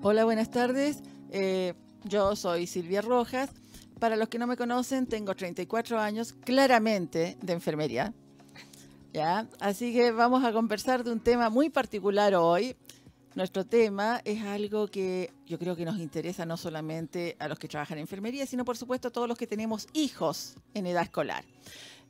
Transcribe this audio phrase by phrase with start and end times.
[0.00, 1.02] Hola, buenas tardes.
[1.32, 1.74] Eh,
[2.04, 3.50] yo soy Silvia Rojas.
[3.98, 8.14] Para los que no me conocen, tengo 34 años, claramente de enfermería.
[9.12, 9.48] ¿Ya?
[9.58, 12.76] Así que vamos a conversar de un tema muy particular hoy.
[13.34, 17.66] Nuestro tema es algo que yo creo que nos interesa no solamente a los que
[17.66, 21.44] trabajan en enfermería, sino por supuesto a todos los que tenemos hijos en edad escolar.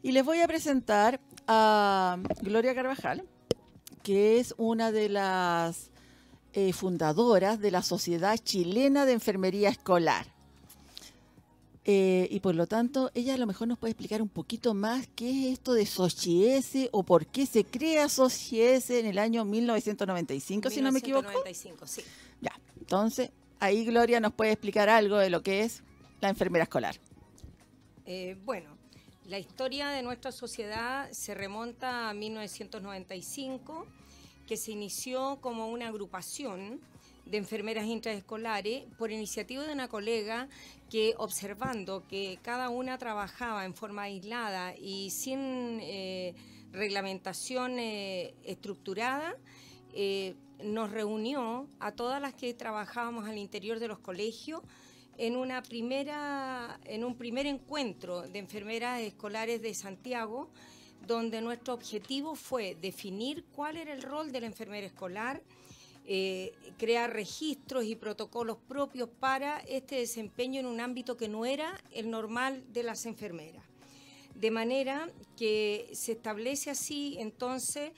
[0.02, 3.24] Y les voy a presentar a Gloria Carvajal,
[4.02, 5.87] que es una de las
[6.60, 10.26] eh, fundadoras de la Sociedad Chilena de Enfermería Escolar.
[11.84, 15.06] Eh, y por lo tanto, ella a lo mejor nos puede explicar un poquito más
[15.14, 20.68] qué es esto de SOCHIESE o por qué se crea SOCHIESE en el año 1995,
[20.70, 21.28] si no me equivoco.
[21.28, 22.02] 1995, sí.
[22.40, 25.84] Ya, entonces, ahí Gloria nos puede explicar algo de lo que es
[26.20, 26.96] la enfermera escolar.
[28.04, 28.76] Eh, bueno,
[29.26, 33.86] la historia de nuestra sociedad se remonta a 1995,
[34.48, 36.80] que se inició como una agrupación
[37.26, 40.48] de enfermeras intraescolares por iniciativa de una colega
[40.90, 45.38] que observando que cada una trabajaba en forma aislada y sin
[45.82, 46.34] eh,
[46.72, 49.36] reglamentación eh, estructurada,
[49.92, 54.62] eh, nos reunió a todas las que trabajábamos al interior de los colegios
[55.18, 60.48] en una primera en un primer encuentro de enfermeras escolares de Santiago
[61.06, 65.42] donde nuestro objetivo fue definir cuál era el rol de la enfermera escolar
[66.10, 71.78] eh, crear registros y protocolos propios para este desempeño en un ámbito que no era
[71.92, 73.62] el normal de las enfermeras.
[74.34, 77.92] De manera que se establece así entonces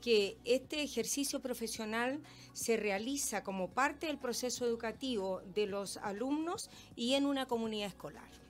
[0.00, 2.20] que este ejercicio profesional
[2.52, 8.41] se realiza como parte del proceso educativo de los alumnos y en una comunidad escolar.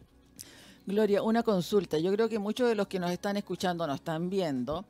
[0.85, 1.99] Gloria, una consulta.
[1.99, 4.85] Yo creo que muchos de los que nos están escuchando, nos están viendo,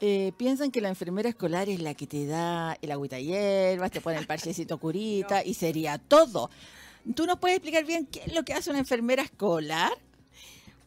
[0.00, 4.00] eh, piensan que la enfermera escolar es la que te da el agüita hierbas, te
[4.00, 6.48] pone el parchecito curita y sería todo.
[7.14, 9.92] ¿Tú nos puedes explicar bien qué es lo que hace una enfermera escolar?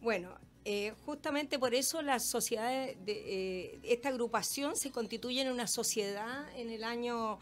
[0.02, 0.30] Bueno,
[0.64, 6.48] eh, justamente por eso la sociedad, de, eh, esta agrupación se constituye en una sociedad
[6.56, 7.40] en el año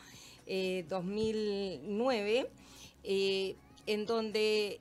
[0.47, 2.49] 2009,
[3.03, 4.79] en donde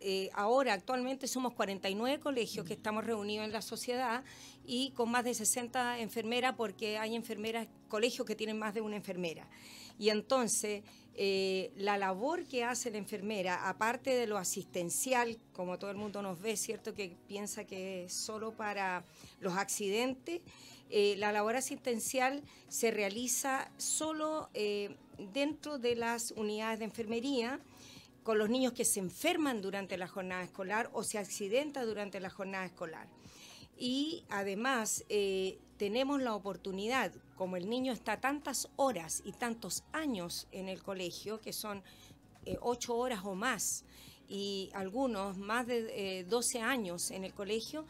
[0.00, 4.22] eh, ahora actualmente somos 49 colegios que estamos reunidos en la sociedad
[4.64, 8.96] y con más de 60 enfermeras porque hay enfermeras, colegios que tienen más de una
[8.96, 9.48] enfermera.
[9.98, 15.90] Y entonces eh, la labor que hace la enfermera, aparte de lo asistencial, como todo
[15.90, 16.94] el mundo nos ve, ¿cierto?
[16.94, 19.04] Que piensa que es solo para
[19.40, 20.42] los accidentes,
[20.90, 24.48] eh, la labor asistencial se realiza solo
[25.32, 27.60] dentro de las unidades de enfermería
[28.28, 32.28] con los niños que se enferman durante la jornada escolar o se accidentan durante la
[32.28, 33.08] jornada escolar.
[33.78, 40.46] Y además eh, tenemos la oportunidad, como el niño está tantas horas y tantos años
[40.52, 41.82] en el colegio, que son
[42.44, 43.86] eh, ocho horas o más,
[44.28, 47.86] y algunos más de 12 eh, años en el colegio,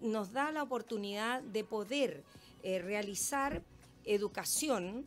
[0.00, 2.24] nos da la oportunidad de poder
[2.62, 3.62] realizar
[4.06, 5.04] educación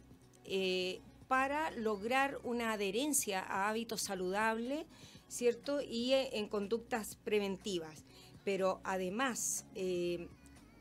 [1.35, 4.85] para lograr una adherencia a hábitos saludables,
[5.27, 5.81] ¿cierto?
[5.81, 8.05] Y eh, en conductas preventivas.
[8.45, 10.29] Pero además eh,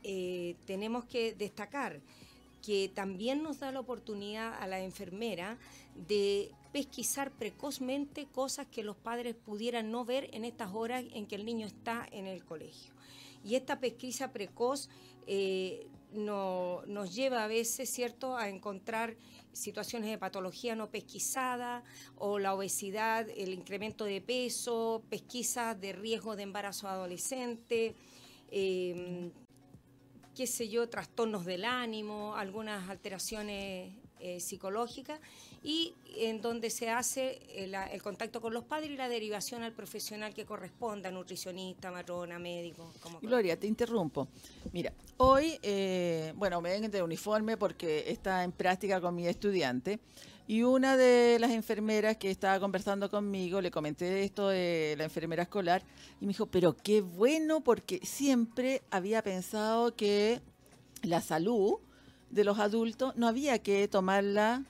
[0.03, 1.99] eh, tenemos que destacar
[2.65, 5.57] que también nos da la oportunidad a la enfermera
[6.07, 11.35] de pesquisar precozmente cosas que los padres pudieran no ver en estas horas en que
[11.35, 12.93] el niño está en el colegio.
[13.43, 14.87] Y esta pesquisa precoz
[16.15, 19.15] no, nos lleva a veces, ¿cierto?, a encontrar
[19.53, 21.83] situaciones de patología no pesquisada
[22.17, 27.95] o la obesidad, el incremento de peso, pesquisas de riesgo de embarazo adolescente,
[28.51, 29.31] em,
[30.35, 35.19] qué sé yo, trastornos del ánimo, algunas alteraciones eh, psicológicas
[35.65, 40.31] y en donde se hace el, contacto con los padres y la derivación al profesional
[40.31, 42.93] que corresponda, nutricionista, matrona, médico.
[43.01, 44.27] Como Gloria, te interrumpo.
[44.71, 49.99] Mira, hoy, eh, bueno, me ven de uniforme porque está en práctica con mi estudiante
[50.47, 55.43] y una de las enfermeras que estaba conversando conmigo, le comenté esto de la enfermera
[55.43, 55.81] escolar
[56.21, 60.41] y me dijo, pero qué bueno porque siempre había pensado que
[61.01, 61.79] la salud
[62.29, 64.63] de los adultos no había que tomarla,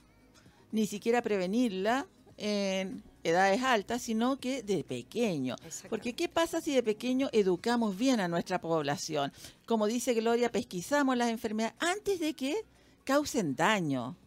[0.76, 2.06] ni siquiera prevenirla
[2.36, 5.56] en edades altas, sino que de pequeño.
[5.88, 9.32] Porque ¿qué pasa si de pequeño educamos bien a nuestra población?
[9.64, 12.56] Como dice Gloria, pesquisamos las enfermedades antes de que
[13.04, 14.18] causen daño.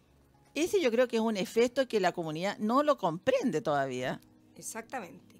[0.56, 4.20] Ese yo creo que es un efecto que la comunidad no lo comprende todavía.
[4.56, 5.36] Exactamente.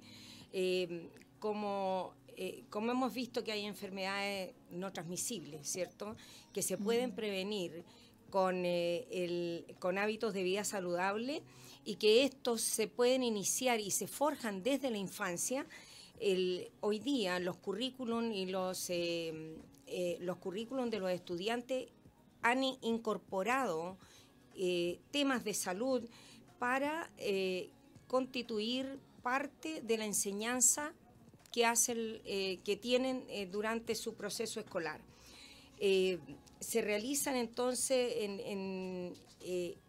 [0.52, 1.10] Eh,
[1.40, 6.16] como eh, como hemos visto que hay enfermedades no transmisibles, ¿cierto?
[6.54, 7.84] Que se pueden prevenir
[8.30, 11.42] con, eh, con hábitos de vida saludable,
[11.84, 15.66] y que estos se pueden iniciar y se forjan desde la infancia,
[16.80, 19.56] hoy día los currículum y los, eh,
[19.86, 21.88] eh, los currículum de los estudiantes
[22.42, 23.96] han incorporado
[25.10, 26.06] temas de salud
[26.58, 27.10] para
[28.06, 30.92] constituir parte de la enseñanza
[31.50, 32.20] que, hace
[32.62, 35.00] que tienen durante su proceso escolar.
[35.80, 39.14] Se realizan entonces en,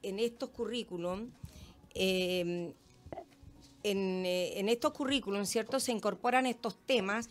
[0.02, 1.30] estos currículum
[1.94, 2.74] eh,
[3.84, 5.80] en, estos currículums, ¿cierto?
[5.80, 7.30] Se incorporan estos temas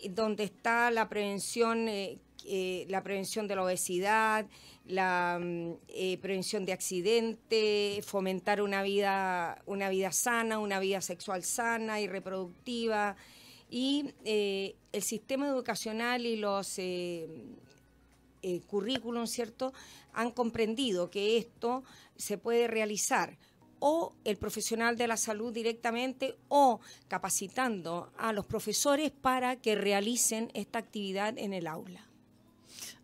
[0.00, 2.18] eh, donde está la prevención, eh,
[2.88, 4.46] la prevención de la obesidad,
[4.86, 5.74] la mm,
[6.22, 13.16] prevención de accidentes, fomentar una vida, una vida sana, una vida sexual sana y reproductiva.
[13.72, 16.76] Y el sistema educacional y los
[18.66, 19.72] currículums, ¿cierto?,
[20.12, 21.84] han comprendido que esto
[22.16, 23.38] se puede realizar
[23.80, 30.50] o el profesional de la salud directamente o capacitando a los profesores para que realicen
[30.54, 32.06] esta actividad en el aula.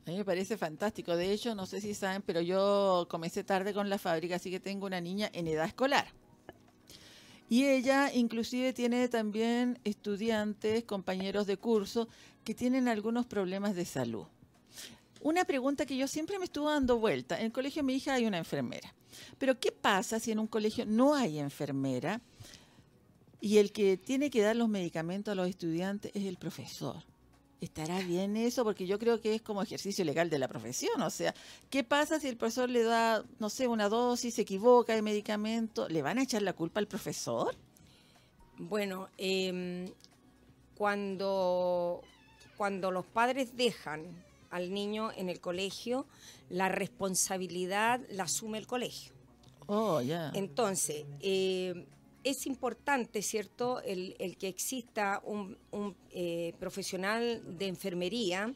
[0.06, 1.16] A mí me parece fantástico.
[1.16, 4.60] De hecho, no sé si saben, pero yo comencé tarde con la fábrica, así que
[4.60, 6.06] tengo una niña en edad escolar.
[7.48, 12.08] Y ella inclusive tiene también estudiantes, compañeros de curso,
[12.44, 14.26] que tienen algunos problemas de salud.
[15.20, 17.38] Una pregunta que yo siempre me estuvo dando vuelta.
[17.38, 18.94] En el colegio de mi hija hay una enfermera.
[19.38, 22.20] Pero ¿qué pasa si en un colegio no hay enfermera
[23.40, 26.96] y el que tiene que dar los medicamentos a los estudiantes es el profesor?
[27.60, 28.64] ¿Estará bien eso?
[28.64, 31.00] Porque yo creo que es como ejercicio legal de la profesión.
[31.00, 31.34] O sea,
[31.70, 35.88] ¿qué pasa si el profesor le da, no sé, una dosis, se equivoca de medicamento?
[35.88, 37.56] ¿Le van a echar la culpa al profesor?
[38.58, 39.90] Bueno, em,
[40.76, 42.02] cuando,
[42.56, 44.25] cuando los padres dejan
[44.56, 46.06] al niño en el colegio,
[46.48, 49.12] la responsabilidad la asume el colegio.
[49.66, 50.30] Oh, ya.
[50.34, 51.86] Entonces, eh,
[52.24, 55.56] es importante, ¿cierto?, el, que exista un,
[56.10, 58.52] eh, profesional de enfermería,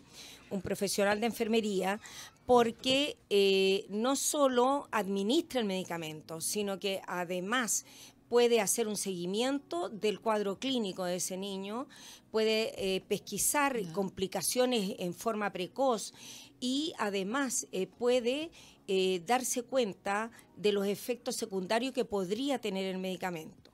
[0.50, 2.00] un profesional de enfermería,
[2.46, 7.85] porque eh, no solo administra el medicamento, sino que además
[8.31, 11.87] puede hacer un seguimiento del cuadro clínico de ese niño,
[12.31, 16.15] puede pesquisar complicaciones en forma precoz
[16.61, 18.50] y además eh, puede
[18.87, 23.71] eh, darse cuenta de los efectos secundarios que podría tener el medicamento.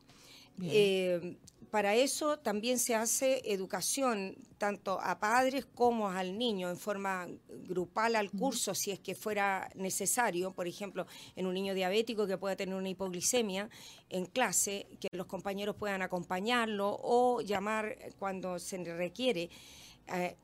[0.63, 1.37] Eh,
[1.71, 8.17] para eso también se hace educación tanto a padres como al niño en forma grupal
[8.17, 12.57] al curso, si es que fuera necesario, por ejemplo, en un niño diabético que pueda
[12.57, 13.69] tener una hipoglicemia
[14.09, 19.51] en clase, que los compañeros puedan acompañarlo o llamar cuando se requiere.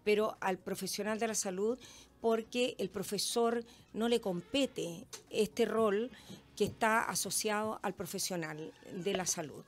[0.03, 1.79] pero al profesional de la salud
[2.21, 6.11] porque el profesor no le compete este rol
[6.57, 9.65] que está asociado al profesional de la salud.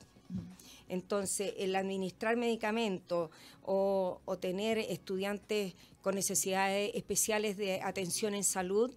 [0.95, 3.31] Entonces, el administrar medicamentos
[3.63, 8.95] o, tener estudiantes con necesidades especiales de atención en salud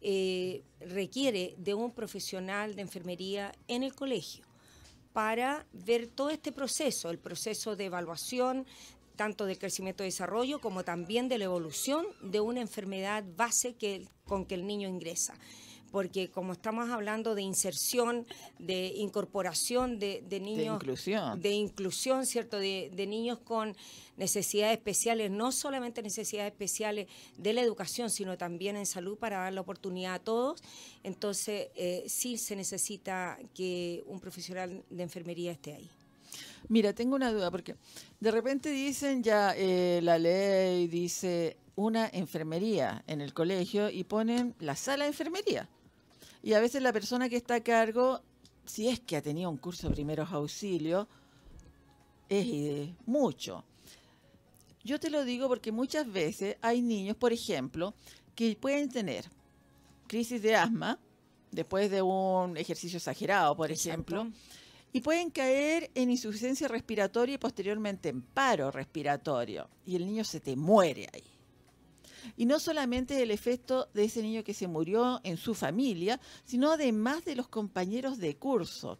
[0.00, 4.44] eh, requiere de un profesional de enfermería en el colegio
[5.12, 8.66] para ver todo este proceso, el proceso de evaluación,
[9.16, 14.06] tanto del crecimiento y desarrollo como también de la evolución de una enfermedad base que,
[14.24, 15.34] con que el niño ingresa
[15.90, 18.26] porque como estamos hablando de inserción,
[18.58, 20.56] de incorporación de, niños...
[20.56, 21.40] De inclusión.
[21.40, 22.58] De inclusión, ¿cierto?
[22.58, 23.76] De, niños con
[24.16, 29.52] necesidades especiales, no solamente necesidades especiales de la educación, sino también en salud para dar
[29.52, 30.62] la oportunidad a todos.
[31.02, 35.90] Entonces, eh, sí se necesita que un profesional de enfermería esté ahí.
[36.68, 37.76] Mira, tengo una duda, porque
[38.20, 44.54] de repente dicen ya eh, la ley dice una enfermería en el colegio y ponen
[44.60, 45.68] la sala de enfermería.
[46.42, 48.22] Y a veces la persona que está a cargo,
[48.64, 51.06] si es que ha tenido un curso de primeros auxilios,
[52.28, 53.64] es eh, mucho.
[54.82, 57.94] Yo te lo digo porque muchas veces hay niños, por ejemplo,
[58.34, 59.26] que pueden tener
[60.06, 60.98] crisis de asma
[61.50, 64.26] después de un ejercicio exagerado, por ejemplo
[64.92, 69.68] y pueden caer en insuficiencia respiratoria y posteriormente en paro respiratorio.
[69.86, 71.24] Y el niño se te muere ahí.
[72.36, 76.72] Y no solamente el efecto de ese niño que se murió en su familia, sino
[76.72, 78.98] además de los compañeros de curso.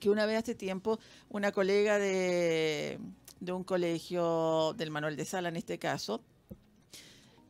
[0.00, 0.98] Que una vez hace tiempo,
[1.28, 2.98] una colega de,
[3.40, 6.22] de un colegio, del Manuel de Sala en este caso,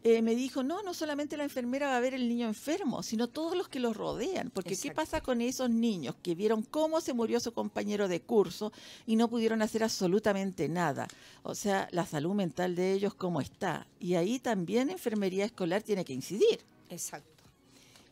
[0.04, 3.28] eh, me dijo, no, no solamente la enfermera va a ver el niño enfermo, sino
[3.28, 4.50] todos los que los rodean.
[4.50, 8.72] Porque ¿qué pasa con esos niños que vieron cómo se murió su compañero de curso
[9.06, 11.08] y no pudieron hacer absolutamente nada?
[11.42, 13.86] O sea, la salud mental de ellos cómo está.
[13.98, 16.60] Y ahí también enfermería escolar tiene que incidir.
[16.90, 17.42] Exacto,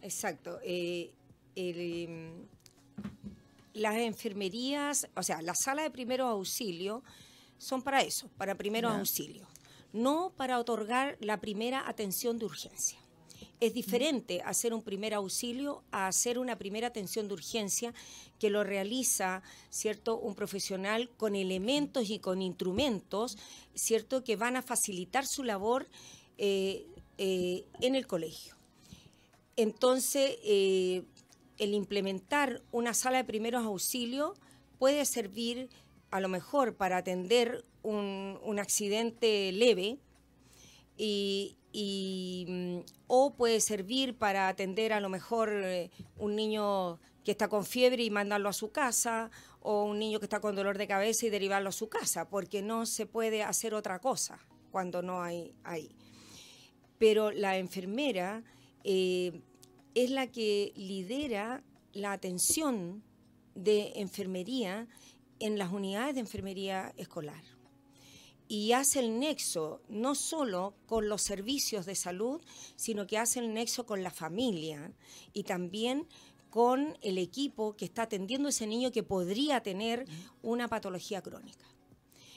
[0.03, 0.59] exacto.
[0.65, 1.13] Eh,
[1.55, 2.33] em,
[3.75, 7.03] las enfermerías, o sea, las salas de primeros auxilios
[7.59, 9.47] son para eso, para primeros auxilios,
[9.97, 12.99] no para otorgar la primera atención de urgencia.
[13.59, 17.95] Es diferente hacer un primer auxilio a hacer una primera atención de urgencia
[18.39, 23.39] que lo realiza, ¿cierto?, un profesional con elementos y con instrumentos,
[23.75, 25.89] ¿cierto?, que van a facilitar su labor
[26.37, 26.87] eh,
[27.17, 28.55] eh, en el colegio.
[29.57, 31.05] Entonces, eh,
[31.57, 34.39] el implementar una sala de primeros auxilios
[34.79, 35.71] puede servir
[36.11, 39.99] a lo mejor para atender un, accidente leve
[40.97, 47.49] y, mm, o puede servir para atender a lo mejor eh, un niño que está
[47.49, 50.87] con fiebre y mandarlo a su casa o un niño que está con dolor de
[50.87, 54.39] cabeza y derivarlo a su casa, porque no se puede hacer otra cosa
[54.71, 55.91] cuando no hay ahí.
[56.99, 58.43] Pero la enfermera
[58.85, 59.43] eh,
[59.95, 61.63] es la que lidera
[61.93, 63.03] la atención
[63.55, 64.87] de enfermería
[65.41, 67.56] en las unidades de enfermería escolar
[68.49, 72.41] y hace el nexo no solo con los servicios de salud,
[72.77, 74.93] sino que hace el nexo con la familia
[75.33, 76.07] y también
[76.51, 80.07] con el equipo que está atendiendo a ese niño que podría tener
[80.43, 81.67] una patología crónica.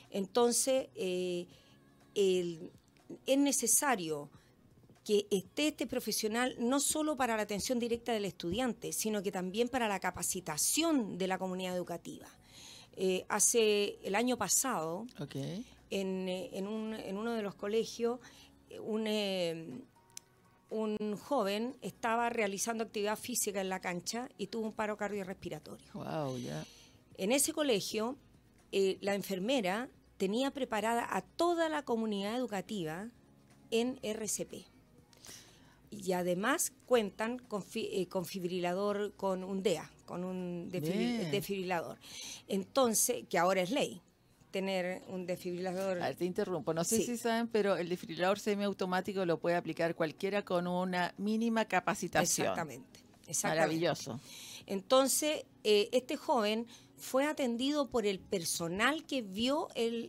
[0.10, 1.48] Entonces, eh,
[2.16, 4.30] es necesario
[5.06, 9.70] que esté este profesional no solo para la atención directa del estudiante, sino que también
[9.70, 12.28] para la capacitación de la comunidad educativa.
[12.94, 18.19] Eh, hace el año pasado, eh, en, uno de los colegios,
[18.81, 19.81] un, eh,
[20.69, 25.88] un joven estaba realizando actividad física en la cancha y tuvo un paro cardiorrespiratorio.
[27.17, 28.17] En ese colegio,
[28.72, 33.10] la enfermera tenía preparada a toda la comunidad educativa
[33.72, 34.65] en RCP
[35.91, 41.98] y además cuentan con, eh, con fibrilador, con un DEA, con un desfibrilador.
[42.48, 44.01] Entonces, que ahora es ley
[44.51, 46.00] tener un desfibrilador.
[46.15, 46.74] te interrumpo.
[46.74, 51.65] No sé si saben, pero el desfibrilador semiautomático lo puede aplicar cualquiera con una mínima
[51.65, 52.48] capacitación.
[52.48, 53.00] Exactamente.
[53.44, 54.20] Maravilloso.
[54.65, 59.68] Entonces, eh, este joven fue atendido por el personal que vio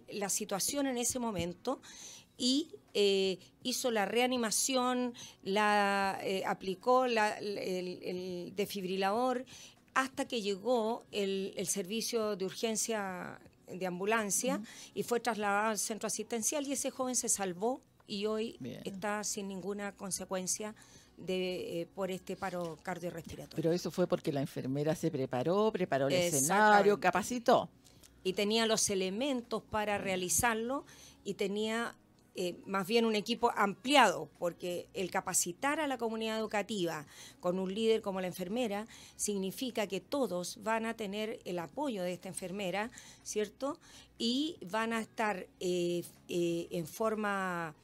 [0.09, 1.80] la situación en ese momento
[2.37, 9.44] y eh, hizo la reanimación, la, eh, aplicó el, defibrilador
[9.94, 13.38] hasta que llegó el, servicio de urgencia
[13.72, 14.60] de ambulancia
[14.94, 19.48] y fue trasladado al centro asistencial y ese joven se salvó y hoy está sin
[19.48, 20.74] ninguna consecuencia
[21.16, 23.56] de, eh, por este paro cardiorrespiratorio.
[23.56, 27.68] Pero eso fue porque la enfermera se preparó, preparó el escenario, capacitó.
[28.22, 30.84] Y tenía los elementos para realizarlo
[31.24, 31.94] y tenía
[32.37, 37.06] eh, más bien un equipo ampliado, porque el capacitar a la comunidad educativa
[37.40, 42.12] con un líder como la enfermera significa que todos van a tener el apoyo de
[42.12, 42.90] esta enfermera,
[43.25, 43.78] ¿cierto?
[44.16, 47.75] Y van a estar eh, eh, en forma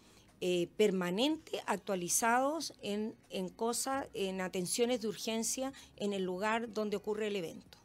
[0.76, 7.36] permanente actualizados en, en cosas, en atenciones de urgencia en el lugar donde ocurre el
[7.36, 7.78] evento.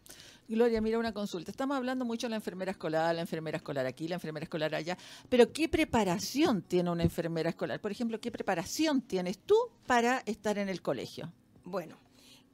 [0.52, 1.50] Gloria, mira una consulta.
[1.50, 4.98] Estamos hablando mucho de la enfermera escolar, la enfermera escolar aquí, la enfermera escolar allá,
[5.30, 7.80] pero ¿qué preparación tiene una enfermera escolar?
[7.80, 9.56] Por ejemplo, ¿qué preparación tienes tú
[9.88, 11.32] para estar en el colegio?
[11.64, 11.98] Bueno,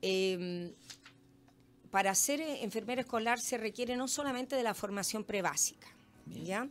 [0.03, 0.73] em,
[1.89, 5.87] para ser enfermera escolar se requiere no solamente de la formación prebásica,
[6.27, 6.69] ¿ya?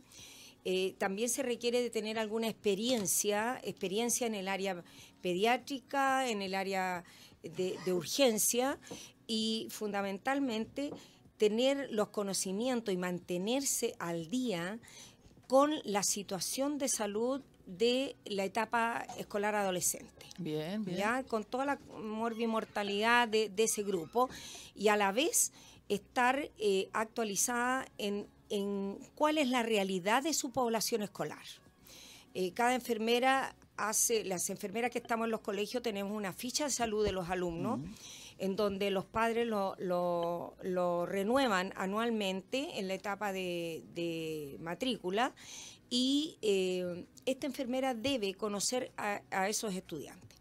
[0.63, 4.81] Eh, también se requiere de tener alguna experiencia, experiencia en el área
[5.21, 7.03] pediátrica, en el área
[7.43, 8.79] de, de urgencia
[9.27, 10.91] y fundamentalmente
[11.37, 14.79] tener los conocimientos y mantenerse al día
[15.47, 20.25] con la situación de salud de la etapa escolar adolescente.
[20.37, 20.97] Bien, bien.
[20.97, 21.23] ¿ya?
[21.23, 24.29] Con toda la morbimortalidad de, de ese grupo
[24.75, 25.51] y a la vez
[25.89, 28.27] estar eh, actualizada en,
[29.15, 31.43] cuál es la realidad de su población escolar.
[32.33, 36.69] Eh, cada enfermera hace, las enfermeras que estamos en los colegios tenemos una ficha de
[36.69, 37.79] salud de los alumnos
[38.37, 40.55] en donde los padres lo,
[41.07, 45.33] renuevan anualmente en la etapa de, matrícula
[45.89, 50.37] y eh, esta enfermera debe conocer a, esos estudiantes.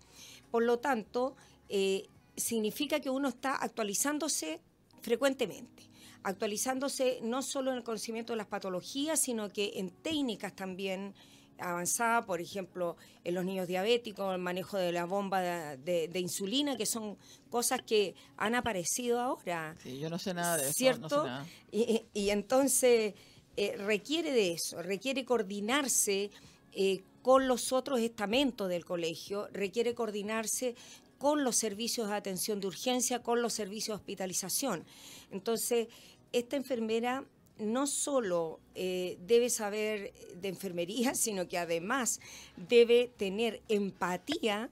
[0.51, 1.37] Por lo tanto,
[1.69, 4.61] eh, significa que uno está actualizándose
[5.01, 5.87] frecuentemente
[6.27, 11.15] actualizándose no solo en el conocimiento de las patologías, sino que en técnicas también
[11.59, 16.87] avanzada, por ejemplo, en los niños diabéticos, el manejo de la bomba de, insulina, que
[16.87, 17.17] son
[17.51, 19.77] cosas que han aparecido ahora.
[19.83, 20.73] Sí, yo no sé nada de eso.
[20.73, 21.27] ¿Cierto?
[21.71, 23.15] Y, entonces
[23.57, 26.31] eh, requiere de eso, requiere coordinarse
[26.73, 30.75] eh, con los otros estamentos del colegio, requiere coordinarse
[31.19, 34.85] con los servicios de atención de urgencia, con los servicios de hospitalización.
[35.31, 35.89] Entonces,
[36.33, 37.25] esta enfermera
[37.59, 42.21] no solo eh, debe saber de enfermería, sino que además
[42.57, 44.71] debe tener empatía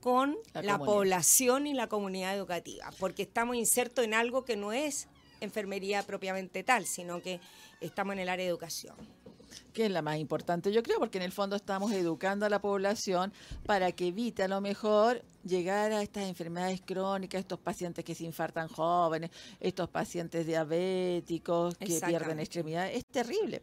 [0.00, 5.08] con la, población y la comunidad educativa, porque estamos insertos en algo que no es
[5.40, 7.40] enfermería propiamente tal, sino que
[7.80, 8.96] estamos en el área de educación
[9.72, 12.60] que es la más importante, yo creo, porque en el fondo estamos educando a la
[12.60, 13.32] población
[13.66, 18.24] para que evite a lo mejor llegar a estas enfermedades crónicas, estos pacientes que se
[18.24, 19.30] infartan jóvenes,
[19.60, 22.96] estos pacientes diabéticos que pierden extremidades.
[22.96, 23.62] Es terrible.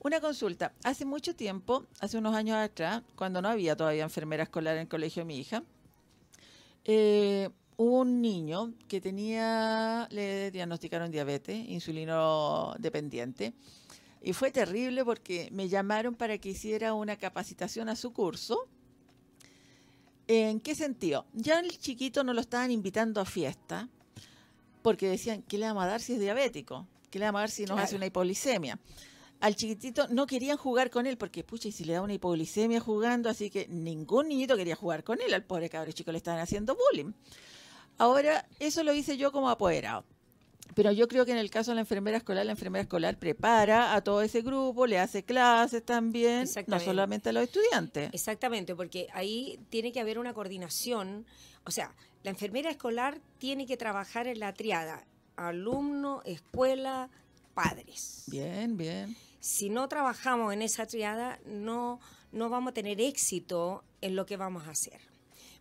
[0.00, 0.72] Una consulta.
[0.82, 4.88] Hace mucho tiempo, hace unos años atrás, cuando no había todavía enfermera escolar en el
[4.88, 5.62] colegio de mi hija,
[6.84, 13.54] eh, hubo un niño que tenía, le diagnosticaron diabetes, insulino dependiente,
[14.24, 18.66] y fue terrible porque me llamaron para que hiciera una capacitación a su curso.
[20.26, 21.26] ¿En qué sentido?
[21.34, 23.90] Ya el chiquito no lo estaban invitando a fiesta
[24.80, 26.88] porque decían, ¿qué le vamos a dar si es diabético?
[27.10, 28.78] ¿Qué le vamos a dar si nos hace una hipoglicemia?
[29.40, 32.80] Al chiquitito no querían jugar con él porque, pucha, y si le da una hipoglicemia
[32.80, 35.34] jugando, así que ningún niñito quería jugar con él.
[35.34, 37.12] Al pobre cabrón chico le estaban haciendo bullying.
[37.98, 40.06] Ahora, eso lo hice yo como apoderado.
[40.74, 43.94] Pero yo creo que en el caso de la enfermera escolar, la enfermera escolar prepara
[43.94, 48.10] a todo ese grupo, le hace clases también, no solamente a los estudiantes.
[48.12, 51.26] Exactamente, porque ahí tiene que haber una coordinación.
[51.64, 55.06] O sea, la enfermera escolar tiene que trabajar en la triada
[55.36, 57.10] alumno, escuela,
[57.54, 58.24] padres.
[58.26, 59.16] Bien, bien.
[59.40, 62.00] Si no trabajamos en esa triada, no,
[62.32, 65.00] no vamos a tener éxito en lo que vamos a hacer.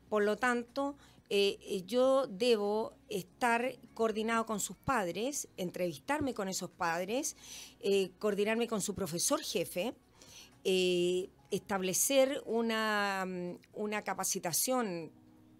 [0.09, 0.95] Por lo tanto,
[1.35, 7.35] eh, eh, yo debo estar coordinado con sus padres, entrevistarme con esos padres,
[7.79, 9.95] eh, coordinarme con su profesor jefe,
[11.49, 15.11] establecer una, mm, una capacitación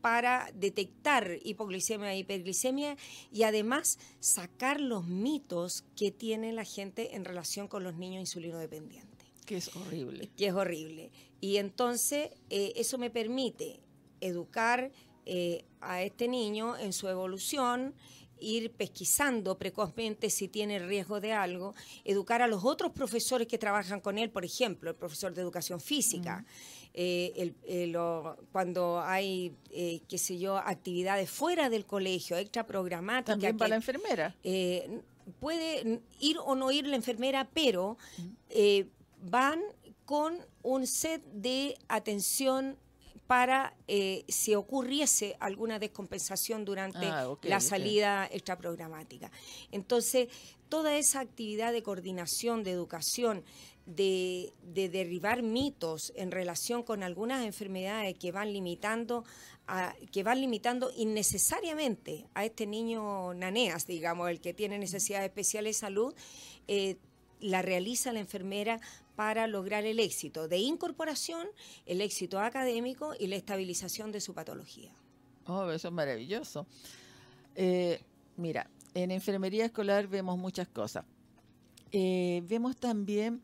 [0.01, 2.95] para detectar hipoglicemia e hiperglicemia
[3.31, 8.59] y además sacar los mitos que tiene la gente en relación con los niños insulino
[8.59, 9.27] dependientes.
[9.47, 10.29] Que es horrible.
[10.37, 11.11] Que es horrible.
[11.41, 13.79] Y entonces eso me permite
[14.21, 14.91] educar,
[15.25, 17.93] eh, a este niño en su evolución,
[18.39, 24.01] ir pesquisando precozmente si tiene riesgo de algo, educar a los otros profesores que trabajan
[24.01, 26.45] con él, por ejemplo, el profesor de educación física.
[26.93, 27.53] Eh,
[28.51, 33.33] cuando hay, eh, qué sé yo, actividades fuera del colegio, extra programática.
[33.33, 34.35] También para la enfermera.
[35.39, 37.97] puede ir o no ir la enfermera, pero
[39.21, 39.61] van
[40.05, 42.77] con un set de atención
[43.33, 49.31] para eh, si ocurriese alguna descompensación durante ah, la salida extraprogramática.
[49.71, 50.27] Entonces,
[50.69, 53.43] toda esa actividad de coordinación, de educación,
[53.87, 59.23] de, derribar mitos en relación con algunas enfermedades que van limitando
[60.11, 65.79] que van limitando innecesariamente a este niño naneas, digamos, el que tiene necesidades especiales de
[65.79, 66.13] salud,
[66.67, 66.97] eh,
[67.43, 68.79] la realiza la enfermera
[69.15, 71.47] para lograr el éxito de incorporación,
[71.85, 74.91] el éxito académico y la estabilización de su patología.
[75.45, 76.65] Oh, eso es maravilloso.
[77.55, 78.01] Eh,
[78.37, 81.05] mira, en enfermería escolar vemos muchas cosas.
[81.91, 83.41] Eh, vemos también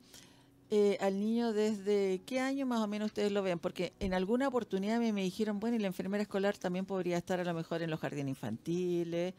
[0.72, 4.48] eh, al niño desde qué año más o menos ustedes lo ven, porque en alguna
[4.48, 7.82] oportunidad me, me dijeron, bueno, y la enfermera escolar también podría estar a lo mejor
[7.82, 9.34] en los jardines infantiles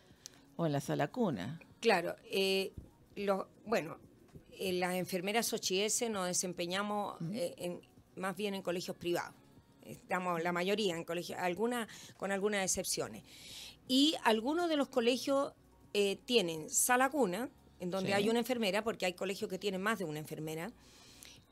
[0.57, 1.59] o en la sala cuna.
[1.81, 2.15] Claro,
[3.17, 3.97] lo, bueno,
[4.61, 7.81] las enfermeras OCHS nos desempeñamos eh,
[8.17, 9.35] más bien en colegios privados.
[9.85, 13.25] Estamos la mayoría en colegios, alguna, con algunas excepciones.
[13.89, 15.53] Y algunos de los colegios
[15.95, 17.49] eh, tienen sala cuna,
[17.81, 20.71] en donde hay una enfermera, porque hay colegios que tienen más de una enfermera,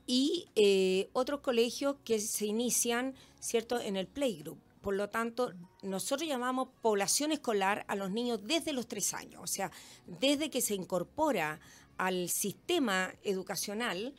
[0.07, 4.59] y eh, otros colegios que se inician, ¿cierto?, en el playgroup.
[4.81, 9.47] Por lo tanto, nosotros llamamos población escolar a los niños desde los tres años, o
[9.47, 9.73] sea,
[10.07, 11.61] desde que se incorpora
[11.99, 14.15] al sistema educacional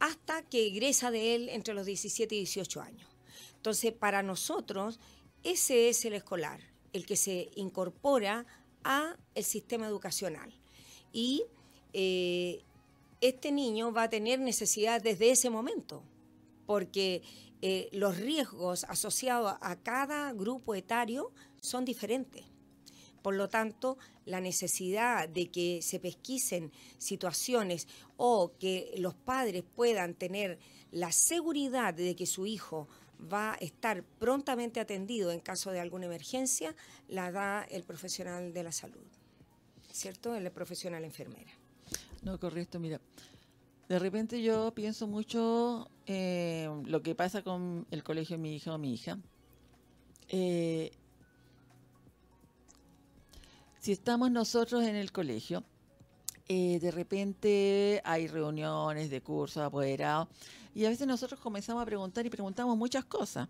[0.00, 3.08] hasta que egresa de él entre los 17 y 18 años.
[3.56, 4.98] Entonces, para nosotros,
[5.42, 6.60] ese es el escolar,
[6.92, 8.46] el que se incorpora
[8.82, 10.52] a el sistema educacional.
[11.12, 11.44] Y
[11.92, 12.62] eh,
[13.20, 16.02] este niño va a tener necesidad desde ese momento,
[16.66, 17.22] porque
[17.62, 22.44] eh, los riesgos asociados a cada grupo etario son diferentes.
[23.24, 30.12] Por lo tanto, la necesidad de que se pesquisen situaciones o que los padres puedan
[30.12, 30.58] tener
[30.92, 32.86] la seguridad de que su hijo
[33.32, 36.76] va a estar prontamente atendido en caso de alguna emergencia,
[37.08, 39.06] la da el profesional de la salud,
[39.90, 40.34] ¿cierto?
[40.34, 41.52] El profesional enfermera.
[42.20, 43.00] No, correcto, mira.
[43.88, 48.74] De repente yo pienso mucho eh, lo que pasa con el colegio de mi hija
[48.74, 49.18] o mi hija.
[50.28, 50.90] Eh,
[53.84, 55.62] si estamos nosotros en el colegio,
[56.48, 60.28] eh, de repente hay reuniones de cursos, apoderados,
[60.74, 63.46] y a veces nosotros comenzamos a preguntar y preguntamos muchas cosas.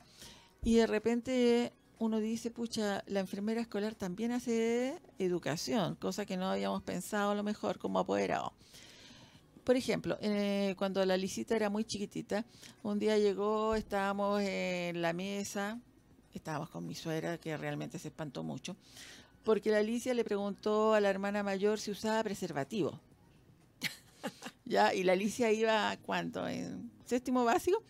[0.60, 6.50] Y de repente uno dice, pucha, la enfermera escolar también hace educación, cosa que no
[6.50, 8.54] habíamos pensado a lo mejor como apoderado.
[9.62, 12.44] Por ejemplo, eh, cuando la Licita era muy chiquitita,
[12.82, 15.80] un día llegó, estábamos en la mesa,
[16.32, 18.74] estábamos con mi suegra, que realmente se espantó mucho,
[19.44, 22.98] porque la Alicia le preguntó a la hermana mayor si usaba preservativo.
[24.64, 26.48] ya, y la Alicia iba, ¿cuánto?
[26.48, 27.82] En séptimo básico.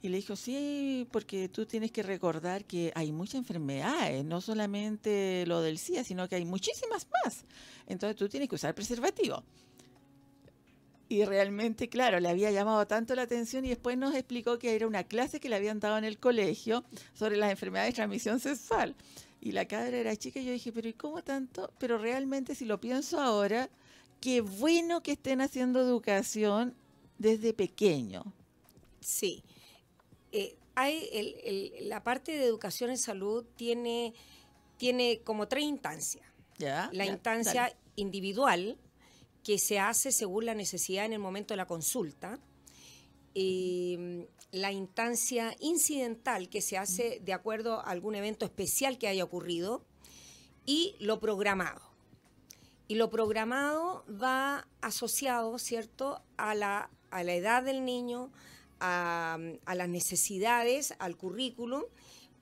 [0.00, 5.44] Y le dijo, sí, porque tú tienes que recordar que hay muchas enfermedades, no solamente
[5.46, 7.44] lo del SIDA, sino que hay muchísimas más.
[7.88, 9.42] Entonces tú tienes que usar preservativo.
[11.08, 14.86] Y realmente, claro, le había llamado tanto la atención y después nos explicó que era
[14.86, 18.94] una clase que le habían dado en el colegio sobre las enfermedades de transmisión sexual.
[19.40, 21.72] Y la cabra era chica y yo dije, pero ¿y cómo tanto?
[21.78, 23.70] Pero realmente si lo pienso ahora,
[24.20, 26.74] qué bueno que estén haciendo educación
[27.18, 28.32] desde pequeño.
[29.00, 29.44] Sí.
[30.32, 34.14] Eh, hay la parte de educación en salud tiene,
[34.76, 36.26] tiene como tres instancias.
[36.58, 36.90] ¿Ya?
[36.92, 38.76] La instancia individual,
[39.44, 42.38] que se hace según la necesidad en el momento de la consulta.
[43.34, 49.24] Em, la instancia incidental, que se hace de acuerdo a algún evento especial que haya
[49.24, 49.84] ocurrido.
[50.64, 51.80] Y lo programado.
[52.88, 58.30] Y lo programado va asociado, ¿cierto?, a la, a la edad del niño,
[58.80, 59.38] a,
[59.74, 61.82] las necesidades, al currículum,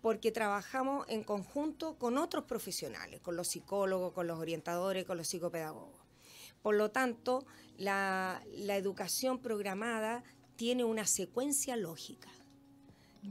[0.00, 5.28] porque trabajamos en conjunto con otros profesionales, con los psicólogos, con los orientadores, con los
[5.28, 6.00] psicopedagogos.
[6.62, 10.22] Por lo tanto, la, educación programada
[10.56, 12.30] tiene una secuencia lógica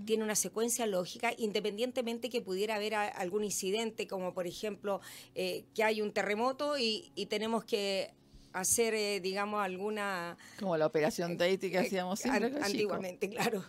[0.03, 4.99] tiene una secuencia lógica, independientemente que pudiera haber algún incidente, como por ejemplo
[5.35, 8.11] eh, que hay un terremoto y, tenemos que
[8.53, 10.37] hacer, eh, digamos, alguna...
[10.59, 12.51] Como la operación eh, Daisy que hacíamos siempre.
[12.61, 13.63] antiguamente, claro.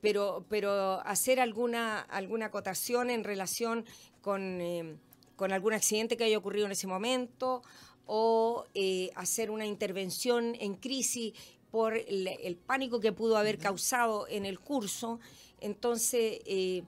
[0.00, 3.84] pero, pero hacer alguna, alguna acotación en relación
[4.20, 4.98] con,
[5.36, 7.62] con algún accidente que haya ocurrido en ese momento
[8.06, 11.32] o eh, hacer una intervención en crisis
[11.72, 15.18] por el, pánico que pudo haber causado en el curso.
[15.60, 16.84] Entonces, eh,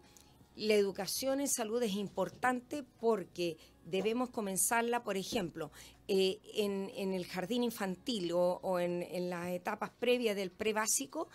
[0.54, 5.72] la educación en salud es importante porque debemos comenzarla, por ejemplo,
[6.06, 11.28] eh, en, el jardín infantil o, en, las etapas previas del prebásico,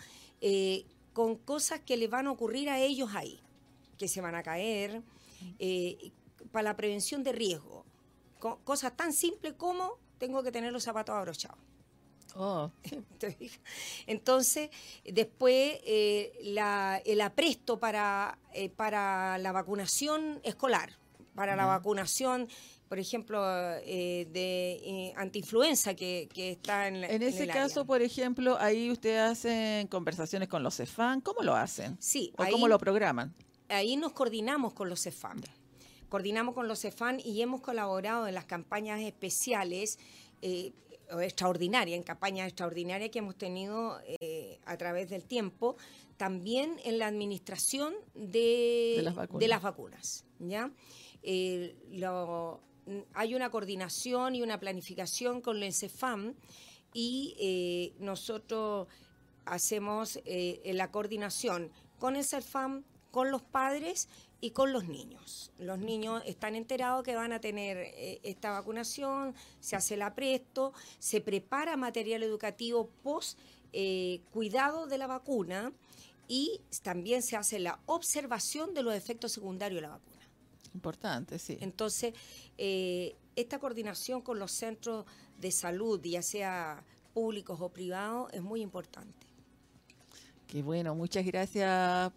[1.12, 3.42] con cosas que le van a ocurrir a ellos ahí,
[3.98, 5.02] que se van a caer,
[6.54, 7.86] para la prevención de riesgo
[8.40, 11.60] cosas tan simples como tengo que tener los zapatos abrochados.
[12.36, 12.72] Oh.
[14.08, 14.70] Entonces,
[15.04, 20.92] después eh, el apresto para, eh, para la vacunación escolar,
[21.36, 22.48] para la vacunación,
[22.88, 23.42] por ejemplo,
[23.86, 30.50] eh, de antiinfluenza que, está en, en ese caso, por ejemplo, ahí ustedes hacen conversaciones
[30.50, 31.98] con los CEFAN, ¿cómo lo hacen?
[32.00, 32.34] Sí.
[32.38, 33.34] ¿O cómo lo programan?
[33.70, 35.42] Ahí nos coordinamos con los CEFAN
[36.10, 40.00] coordinamos con los CEFAN y hemos colaborado en las campañas especiales.
[40.42, 40.74] Eh,
[41.12, 45.78] o extraordinarias, en campañas extraordinarias que hemos tenido eh, a través del tiempo,
[46.18, 49.16] también en la administración de, las,
[49.62, 50.26] vacunas.
[50.40, 50.72] ¿ya?
[51.24, 51.76] Eh,
[53.14, 56.36] hay una coordinación y una planificación con el CEFAM
[56.94, 58.88] y nosotros
[59.46, 64.08] hacemos la coordinación con el CEFAM, con los padres
[64.42, 65.52] y con los niños.
[65.58, 70.74] Los niños están enterados que van a tener eh, esta vacunación, se hace el apresto,
[71.00, 73.38] se prepara material educativo post
[73.74, 75.72] eh, cuidado de la vacuna
[76.28, 80.16] y también se hace la observación de los efectos secundarios de la vacuna.
[80.74, 81.58] Importante, sí.
[81.62, 82.14] Entonces,
[82.58, 85.06] eh, esta coordinación con los centros
[85.40, 89.28] de salud, ya sea públicos o privados, es muy importante.
[90.48, 92.12] Qué bueno, muchas gracias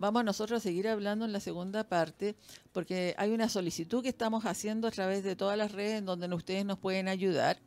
[0.00, 2.34] vamos nosotros a seguir hablando en la segunda parte,
[2.72, 6.26] porque hay una solicitud que estamos haciendo a través de todas las redes en donde
[6.34, 7.58] ustedes nos pueden ayudar,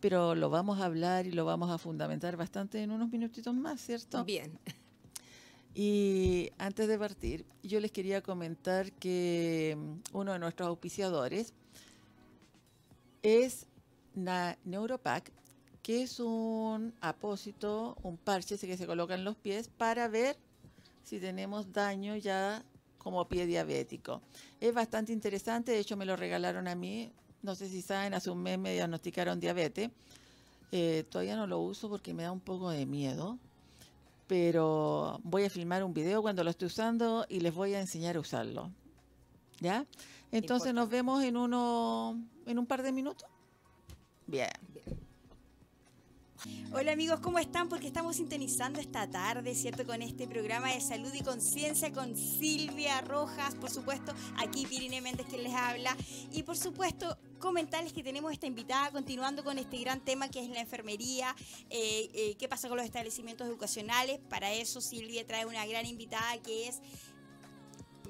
[0.00, 3.80] pero lo vamos a hablar y lo vamos a fundamentar bastante en unos minutitos más,
[3.80, 4.24] ¿cierto?
[4.24, 4.58] Bien.
[5.74, 11.52] Y antes de partir, yo les quería comentar que mm, uno de nuestros auspiciadores
[13.22, 13.66] es
[14.14, 15.32] Neuropack,
[15.82, 20.38] que es un apósito, un parche que se coloca en los pies para ver
[21.06, 22.64] si tenemos daño ya
[22.98, 24.20] como pie diabético.
[24.60, 28.28] Es bastante interesante, de hecho me lo regalaron a mí, no sé si saben, hace
[28.28, 29.90] un mes me diagnosticaron diabetes.
[30.72, 33.38] Eh, todavía no lo uso porque me da un poco de miedo,
[34.26, 38.16] pero voy a filmar un video cuando lo esté usando y les voy a enseñar
[38.16, 38.72] a usarlo.
[39.60, 39.86] ¿Ya?
[40.32, 43.28] Entonces nos vemos en uno en un par de minutos.
[44.26, 44.50] Bien.
[46.72, 47.68] Hola amigos, ¿cómo están?
[47.68, 49.86] Porque estamos sintonizando esta tarde, ¿cierto?
[49.86, 55.26] Con este programa de salud y conciencia con Silvia Rojas, por supuesto, aquí Pirine Méndez
[55.26, 55.96] que les habla.
[56.32, 60.50] Y por supuesto, comentarles que tenemos esta invitada continuando con este gran tema que es
[60.50, 61.34] la enfermería,
[61.70, 64.18] eh, eh, qué pasa con los establecimientos educacionales.
[64.28, 66.80] Para eso Silvia trae una gran invitada que es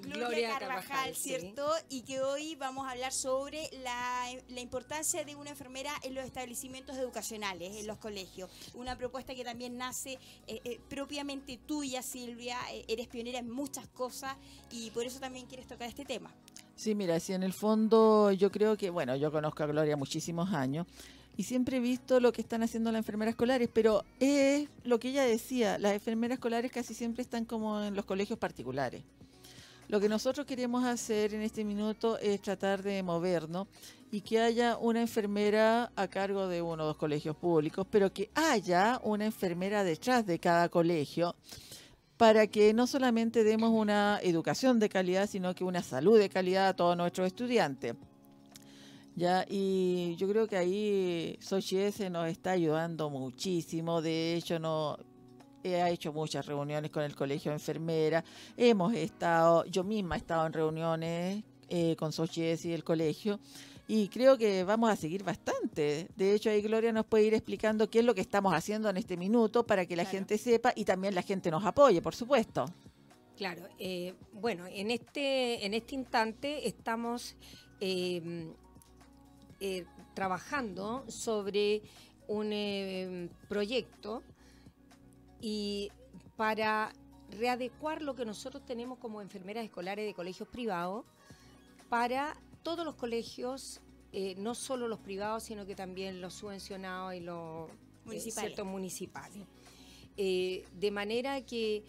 [0.07, 1.69] Gloria, Carvajal, ¿cierto?
[1.89, 6.97] Y que hoy vamos a hablar sobre la, importancia de una enfermera en los establecimientos
[6.97, 8.51] educacionales, en los colegios.
[8.75, 12.57] Una propuesta que también nace eh, eh, propiamente tuya, Silvia.
[12.73, 14.37] Eh, eres pionera en muchas cosas
[14.71, 16.31] y por eso también quieres tocar este tema.
[16.75, 20.53] Sí, mira, si en el fondo yo creo que, bueno, yo conozco a Gloria muchísimos
[20.53, 20.87] años
[21.37, 25.09] y siempre he visto lo que están haciendo las enfermeras escolares, pero es lo que
[25.11, 29.03] ella decía, las enfermeras escolares casi siempre están como en los colegios particulares.
[29.89, 33.69] Lo que nosotros queremos hacer en este minuto es tratar de movernos
[34.11, 38.29] y que haya una enfermera a cargo de uno o dos colegios públicos, pero que
[38.35, 41.37] haya una enfermera detrás de cada colegio
[42.17, 46.69] para que no solamente demos una educación de calidad, sino que una salud de calidad
[46.69, 47.95] a todos nuestros estudiantes.
[49.15, 51.79] Ya, y yo creo que ahí Sochi
[52.11, 54.03] nos está ayudando muchísimo.
[54.03, 54.99] De hecho, no
[55.75, 58.25] ha hecho muchas reuniones con el Colegio de Enfermeras.
[58.57, 63.41] Hemos estado, yo misma he estado en reuniones eh, con Sochies y el colegio.
[63.89, 66.09] Y creo que vamos a seguir bastante.
[66.17, 68.97] De hecho, ahí Gloria nos puede ir explicando qué es lo que estamos haciendo en
[68.97, 72.67] este minuto para que la gente sepa y también la gente nos apoye, por supuesto.
[73.37, 77.37] Claro, eh, bueno, en este, en este instante estamos
[77.81, 78.55] eh,
[80.15, 81.83] trabajando sobre
[82.29, 84.23] un proyecto
[85.41, 85.91] y
[86.37, 86.93] para
[87.31, 91.05] readecuar lo que nosotros tenemos como enfermeras escolares de colegios privados
[91.89, 93.81] para todos los colegios,
[94.13, 99.47] eh, no solo los privados, sino que también los subvencionados y los eh, municipales.
[100.17, 101.85] Eh, de manera que,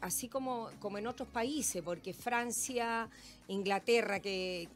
[0.00, 3.08] así como, como en otros países, porque Francia,
[3.48, 4.68] Inglaterra, que,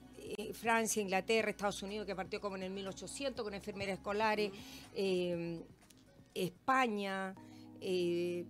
[0.53, 4.53] Francia, Inglaterra, Estados Unidos, que partió como en el 1800 con enfermeras escolares,
[6.35, 7.35] España,
[7.83, 8.47] eh,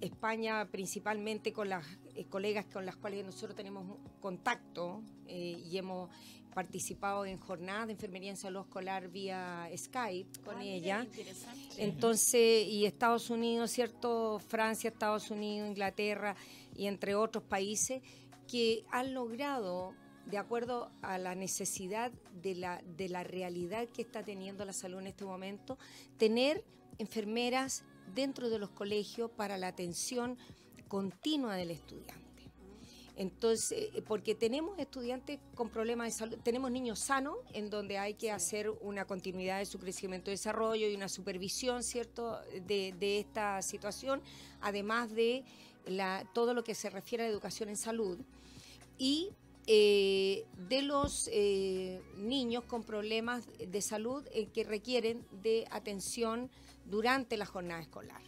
[0.00, 6.10] España principalmente con las eh, colegas con las cuales nosotros tenemos contacto eh, y hemos
[6.54, 11.06] participado en jornadas de enfermería en salud escolar vía Skype con ah, ella.
[11.78, 14.38] Entonces, y Estados Unidos, ¿cierto?
[14.38, 16.36] Francia, Estados Unidos, Inglaterra
[16.76, 18.02] y entre otros países
[18.46, 19.94] que han logrado
[20.26, 25.00] de acuerdo a la necesidad de la, de la realidad que está teniendo la salud
[25.00, 25.78] en este momento,
[26.18, 26.64] tener
[26.98, 30.36] enfermeras dentro de los colegios para la atención
[30.88, 32.24] continua del estudiante.
[33.16, 38.14] Entonces, eh, porque tenemos estudiantes con problemas de salud, tenemos niños sanos en donde hay
[38.14, 43.62] que hacer una continuidad de su crecimiento y desarrollo y una supervisión, ¿cierto?, de, esta
[43.62, 44.20] situación,
[44.60, 45.44] además de
[45.86, 48.18] la, todo lo que se refiere a la educación en salud.
[48.98, 49.30] Y
[49.66, 56.50] eh, de los eh, niños con problemas de salud que requieren de atención
[56.86, 58.22] durante la jornada escolar.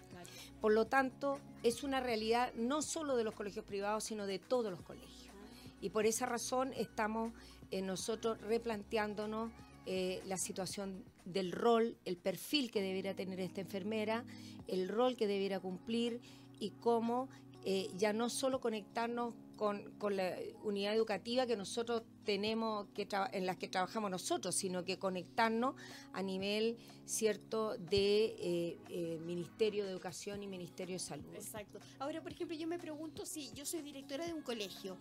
[0.60, 4.70] Por lo tanto, es una realidad no solo de los colegios privados, sino de todos
[4.70, 5.34] los colegios.
[5.80, 7.32] Y por esa razón estamos
[7.70, 9.52] eh, nosotros replanteándonos
[9.84, 14.24] eh, la situación del rol, el perfil que debiera tener esta enfermera,
[14.66, 16.20] el rol que debiera cumplir
[16.58, 17.28] y cómo
[17.64, 23.56] eh, ya no solo conectarnos con, la unidad educativa que nosotros tenemos, que en las
[23.56, 25.74] que trabajamos nosotros, sino que conectarnos
[26.12, 31.34] a nivel cierto de eh, eh, Ministerio de Educación y Ministerio de Salud.
[31.34, 31.78] Exacto.
[31.98, 34.96] Ahora, por ejemplo, yo me pregunto si yo soy directora de un colegio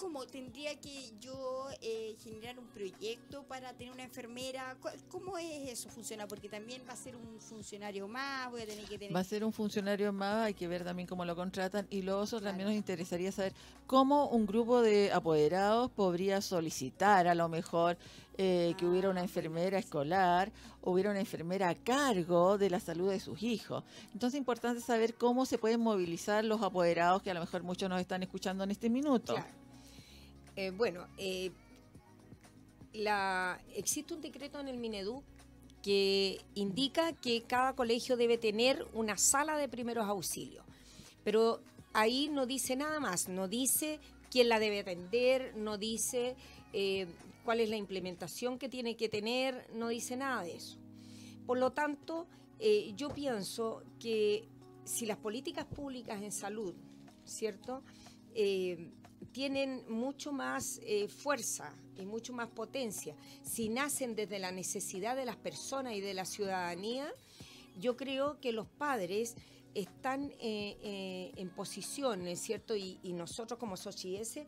[0.00, 4.74] ¿Cómo tendría que yo eh, generar un proyecto para tener una enfermera?
[5.10, 6.26] ¿Cómo es eso funciona?
[6.26, 9.14] Porque también va a ser un funcionario más, voy a tener que tener...
[9.14, 11.86] Va a ser un funcionario más, hay que ver también cómo lo contratan.
[11.90, 13.52] Y luego otro también nos interesaría saber
[13.86, 17.98] cómo un grupo de apoderados podría solicitar a lo mejor
[18.38, 23.10] eh, que hubiera una ah, enfermera escolar, hubiera una enfermera a cargo de la salud
[23.10, 23.84] de sus hijos.
[24.14, 27.90] Entonces es importante saber cómo se pueden movilizar los apoderados que a lo mejor muchos
[27.90, 29.36] nos están escuchando en este minuto.
[30.56, 31.52] Eh, bueno, eh,
[33.74, 35.22] existe un decreto en el Minedu
[35.82, 40.64] que indica que cada colegio debe tener una sala de primeros auxilios,
[41.24, 41.60] pero
[41.92, 43.98] ahí no dice nada más, no dice
[44.30, 46.36] quién la debe atender, no dice
[46.72, 47.06] eh,
[47.44, 50.78] cuál es la implementación que tiene que tener, no dice nada de eso.
[51.46, 52.26] Por lo tanto,
[52.94, 54.46] yo pienso que
[54.84, 56.74] si las políticas públicas en salud,
[57.24, 57.82] ¿cierto?
[59.32, 63.14] Tienen mucho más eh, fuerza y mucho más potencia.
[63.42, 67.12] Si nacen desde la necesidad de las personas y de la ciudadanía,
[67.78, 69.36] yo creo que los padres
[69.74, 72.74] están eh, eh, en posición, ¿es cierto?
[72.74, 74.40] Y, nosotros como SOCHIES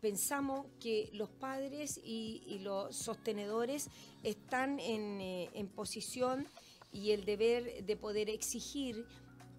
[0.00, 3.90] pensamos que los padres y, los sostenedores
[4.22, 6.46] están en, en posición
[6.92, 9.04] y el deber de poder exigir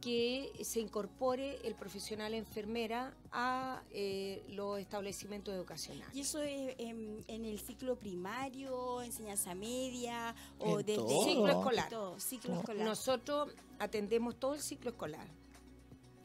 [0.01, 6.13] que se incorpore el profesional enfermera a eh, los establecimientos educacionales.
[6.15, 11.89] ¿Y eso es en, el ciclo primario, enseñanza media o desde ciclo escolar?
[12.17, 12.85] ciclo escolar?
[12.85, 15.27] Nosotros atendemos todo el ciclo escolar,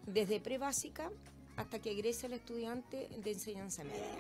[0.06, 1.10] desde pre-básica
[1.56, 4.16] hasta que egrese el estudiante de enseñanza media.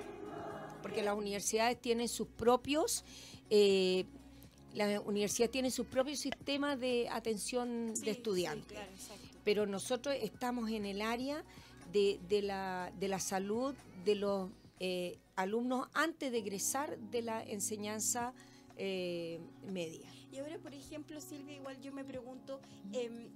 [0.82, 3.04] Porque las universidades tienen sus propios...
[3.50, 4.04] Eh,
[4.74, 8.78] la universidad tiene su propio sistema de atención de estudiantes.
[9.46, 11.44] Pero nosotros estamos en el área
[11.92, 18.34] de, la, de la, salud de los eh, alumnos antes de egresar de la enseñanza
[18.76, 19.38] eh,
[19.72, 20.10] media.
[20.32, 22.60] Y ahora, por ejemplo, Silvia, igual yo me pregunto,
[22.92, 23.28] em,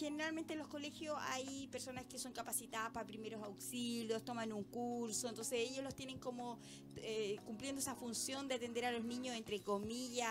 [0.00, 5.28] generalmente en los colegios hay personas que son capacitadas para primeros auxilios, toman un curso,
[5.28, 6.58] entonces ellos los tienen como
[6.96, 10.30] eh, cumpliendo esa función de atender a los niños, entre comillas,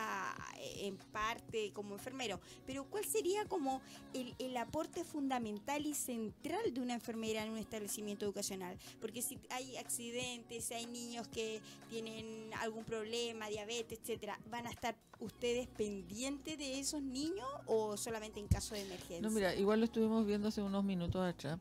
[0.57, 2.41] eh, en parte como enfermero.
[2.65, 3.81] Pero ¿cuál sería como
[4.13, 8.75] el, el aporte fundamental y central de una enfermera en un establecimiento educacional?
[8.99, 14.71] Porque si hay accidentes, si hay niños que tienen algún problema, diabetes, etcétera, ¿van a
[14.71, 19.21] estar ustedes pendientes de esos niños o solamente en caso de emergencia?
[19.59, 21.59] Igual lo estuvimos viendo hace unos minutos atrás,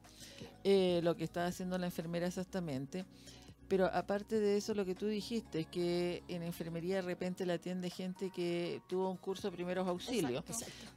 [0.64, 3.04] eh, lo que está haciendo la enfermera exactamente.
[3.68, 7.54] Pero aparte de eso, lo que tú dijiste es que en enfermería de repente la
[7.54, 10.42] atiende gente que tuvo un curso de primeros auxilios.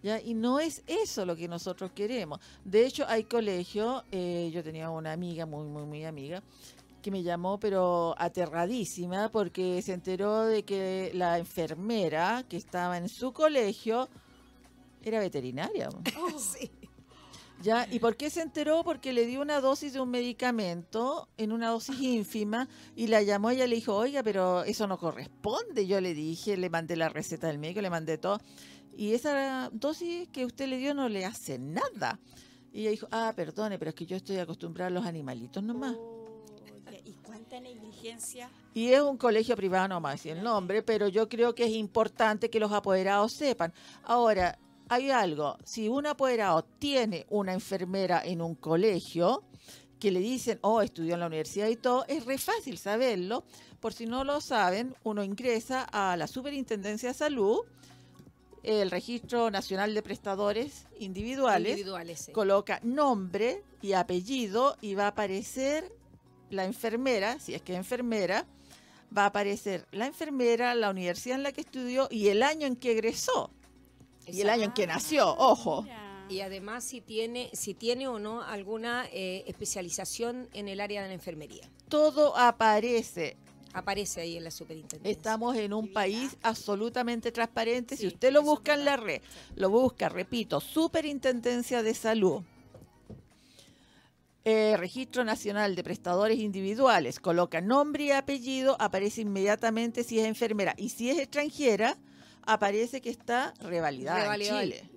[0.02, 0.22] ¿ya?
[0.22, 2.40] Y no es eso lo que nosotros queremos.
[2.64, 6.42] De hecho, hay colegios, eh, yo tenía una amiga, muy, muy, muy amiga,
[7.02, 13.10] que me llamó pero aterradísima porque se enteró de que la enfermera que estaba en
[13.10, 14.08] su colegio
[15.04, 15.90] era veterinaria.
[15.90, 16.72] Oh, sí.
[17.62, 17.88] ¿Ya?
[17.92, 18.84] ¿Y por qué se enteró?
[18.84, 23.52] Porque le dio una dosis de un medicamento en una dosis ínfima y la llamó,
[23.52, 25.86] ella le dijo, oiga, pero eso no corresponde.
[25.86, 28.40] Yo le dije, le mandé la receta del médico, le mandé todo.
[28.98, 32.20] Y esa dosis que usted le dio no le hace nada.
[32.74, 35.96] Y ella dijo, ah, perdone, pero es que yo estoy acostumbrada a los animalitos nomás.
[37.06, 38.50] ¿Y cuánta negligencia?
[38.74, 42.50] Y es un colegio privado, no más el nombre, pero yo creo que es importante
[42.50, 43.74] que los apoderados sepan.
[44.04, 44.58] Ahora,
[44.92, 49.46] hay algo, si un apoderado tiene una enfermera en un colegio,
[50.02, 53.46] que le dicen, oh, estudió en la universidad y todo, es re fácil saberlo.
[53.80, 57.62] Por si no lo saben, uno ingresa a la Superintendencia de Salud,
[58.64, 65.90] el Registro Nacional de Prestadores Individuales, coloca nombre y apellido y va a aparecer
[66.50, 68.46] la enfermera, si es que es enfermera,
[69.18, 72.76] va a aparecer la enfermera, la universidad en la que estudió y el año en
[72.76, 73.52] que egresó.
[74.28, 75.86] Y el año en que nació, ojo.
[76.30, 81.10] Y además si tiene, si tiene o no alguna eh, especialización en el área de
[81.10, 81.70] la enfermería.
[81.90, 83.36] Todo aparece.
[83.74, 85.12] Aparece ahí en la superintendencia.
[85.12, 87.98] Estamos en un país absolutamente transparente.
[87.98, 89.22] si usted lo busca en la red,
[89.56, 92.44] lo busca, repito, Superintendencia de Salud
[94.44, 100.74] eh, Registro Nacional de Prestadores Individuales, coloca nombre y apellido, aparece inmediatamente si es enfermera.
[100.78, 101.98] Y si es extranjera,
[102.44, 104.90] aparece que está revalidada, en Chile.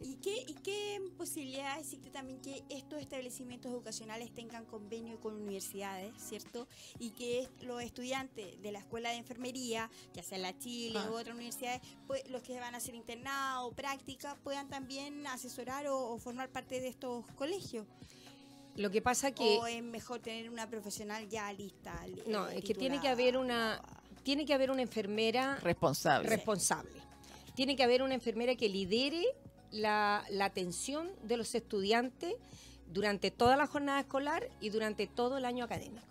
[0.00, 6.12] ¿Y, qué, ¿Y qué posibilidad existe también que estos establecimientos educacionales tengan convenio con universidades,
[6.16, 6.68] ¿cierto?
[6.98, 11.20] Y que los estudiantes de la escuela de enfermería, ya sea la Chile u ah.
[11.20, 16.18] otras universidades, pues, los que van a hacer internado o práctica, puedan también asesorar o
[16.18, 17.86] formar parte de estos colegios.
[18.76, 19.58] Lo que pasa que...
[19.58, 21.94] ¿O es mejor tener una profesional ya lista?
[22.26, 23.82] No, es que tiene que haber una...
[24.22, 25.56] Tiene que haber una enfermera...
[25.56, 26.28] Responsable.
[26.28, 27.00] Responsable.
[27.54, 29.24] Tiene que haber una enfermera que lidere
[29.70, 32.34] la, atención de los estudiantes
[32.92, 36.06] durante toda la jornada escolar y durante todo el año académico.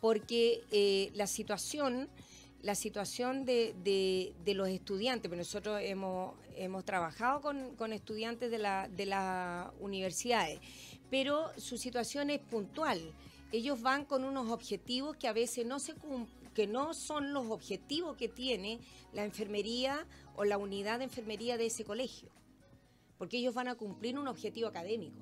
[0.00, 2.08] Porque eh, la situación
[2.62, 8.88] la situación de, de, los estudiantes, pero nosotros hemos, hemos trabajado con, estudiantes de, la,
[8.88, 10.60] de las universidades,
[11.10, 13.00] pero su situación es puntual.
[13.52, 15.94] Ellos van con unos objetivos que a veces no se
[16.54, 18.80] que no son los objetivos que tiene
[19.12, 22.30] la enfermería o la unidad de enfermería de ese colegio,
[23.16, 25.20] porque ellos van a cumplir un objetivo académico.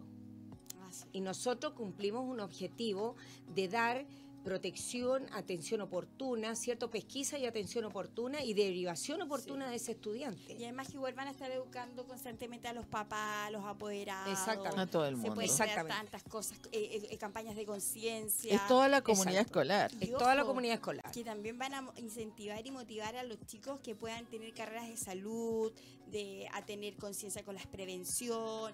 [0.81, 3.17] Ah, y nosotros cumplimos un objetivo
[3.55, 4.07] de dar
[4.45, 10.55] protección, atención oportuna, cierto pesquisa y atención oportuna y derivación oportuna de ese estudiante.
[10.55, 14.33] Y además que igual van a estar educando constantemente a los papás, a los apoderados.
[14.33, 14.81] Exactamente.
[14.81, 15.35] A todo el Se mundo.
[15.35, 18.55] pueden crear tantas cosas, eh, eh, campañas de conciencia.
[18.55, 19.61] Es toda la comunidad Exacto.
[19.61, 19.91] escolar.
[20.01, 21.11] Y Es toda la comunidad escolar.
[21.13, 24.97] que también van a incentivar y motivar a los chicos que puedan tener carreras de
[24.97, 25.73] salud,
[26.11, 28.73] de a tener conciencia con la prevención,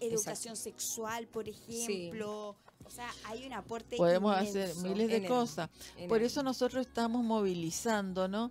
[0.00, 2.56] educación sexual, por ejemplo.
[2.88, 5.68] O sea, hay un aporte Podemos hacer miles de cosas.
[6.08, 8.50] Por el- eso nosotros estamos movilizando, ¿no?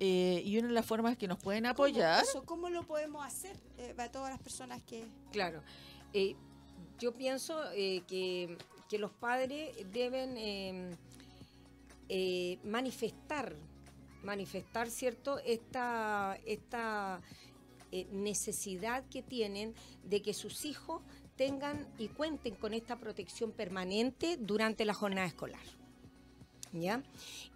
[0.00, 2.44] Eh, y una de las formas que nos pueden ¿Cómo apoyar, eso?
[2.44, 5.04] ¿Cómo lo podemos hacer eh, para todas las personas que...
[5.32, 5.62] Claro.
[6.12, 6.34] Eh,
[6.98, 8.58] yo pienso eh, que,
[8.88, 10.96] que los padres deben eh,
[12.08, 13.54] eh, manifestar,
[14.22, 17.20] manifestar, ¿cierto?, esta, esta
[17.92, 19.74] eh, necesidad que tienen
[20.04, 21.02] de que sus hijos
[21.38, 25.62] tengan y cuenten con esta protección permanente durante la jornada escolar.
[26.70, 27.02] ¿Ya?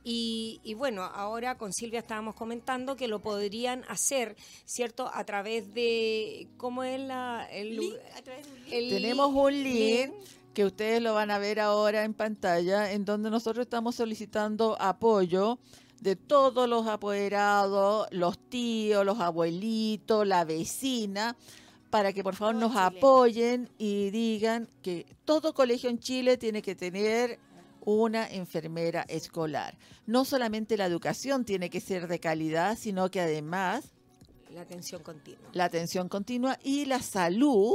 [0.05, 5.11] Y, y bueno, ahora con Silvia estábamos comentando que lo podrían hacer, ¿cierto?
[5.12, 8.72] A través de, ¿cómo es la, el, Link, a través de un link.
[8.72, 10.12] el tenemos un link link?
[10.55, 15.59] que ustedes lo van a ver ahora en pantalla, en donde nosotros estamos solicitando apoyo
[16.01, 21.37] de todos los apoderados, los tíos, los abuelitos, la vecina,
[21.93, 26.74] para que por favor nos apoyen y digan que todo colegio en Chile tiene que
[26.74, 27.38] tener
[27.84, 29.76] una enfermera escolar.
[30.07, 33.93] No solamente la educación tiene que ser de calidad, sino que además
[34.49, 35.51] La atención continua.
[35.53, 37.74] la atención continua y la salud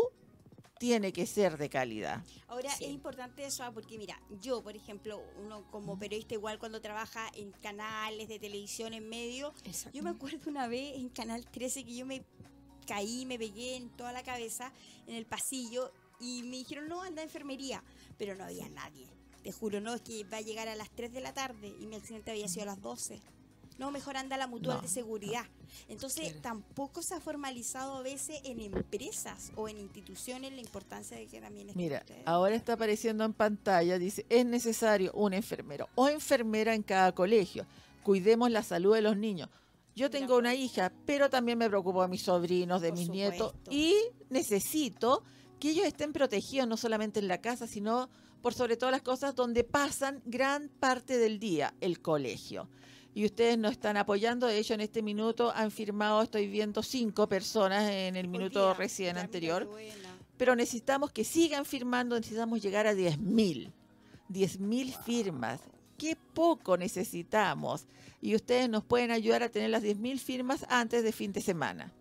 [0.80, 2.24] tiene que ser de calidad.
[2.48, 2.86] Ahora Sí.
[2.86, 7.30] es importante eso, ah, porque mira, yo, por ejemplo, uno como periodista igual cuando trabaja
[7.36, 9.54] en canales de televisión, en medio,
[9.94, 12.24] yo me acuerdo una vez en Canal 13 que yo me
[12.88, 14.72] caí, me pegué en toda la cabeza
[15.06, 17.84] en el pasillo y me dijeron, no, anda a enfermería,
[18.18, 19.08] pero no había nadie.
[19.44, 21.86] Te juro, no, es que va a llegar a las 3 de la tarde y
[21.86, 23.22] mi accidente había sido a las 12.
[23.78, 25.46] No, mejor anda a la mutual No, de seguridad.
[25.88, 26.42] Entonces, Claro.
[26.42, 31.40] tampoco se ha formalizado a veces en empresas o en instituciones la importancia de que
[31.40, 32.24] también estén Mira, ustedes.
[32.26, 37.68] ahora está apareciendo en pantalla, dice, es necesario un enfermero o enfermera en cada colegio.
[38.02, 39.50] Cuidemos la salud de los niños.
[39.98, 43.56] Yo tengo una hija, pero también me preocupo de mis sobrinos, de Por mis nietos,
[43.72, 43.96] y
[44.30, 45.24] necesito
[45.60, 48.08] que ellos estén protegidos no solamente en la casa, sino
[48.44, 52.70] por sobre todas las cosas donde pasan gran parte del día, el colegio.
[53.16, 57.28] Y ustedes nos están apoyando, de hecho en este minuto han firmado, estoy viendo cinco
[57.28, 58.74] personas en el minuto día.
[58.76, 59.68] recién anterior
[60.38, 63.72] pero necesitamos que sigan firmando, necesitamos llegar a 10.000.
[64.30, 65.60] 10.000 firmas.
[65.98, 67.88] Qué poco necesitamos.
[68.22, 71.92] Y ustedes nos pueden ayudar a tener las 10.000 firmas antes de fin de semana.